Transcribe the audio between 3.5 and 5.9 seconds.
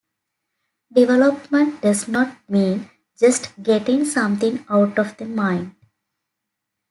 getting something out of the mind.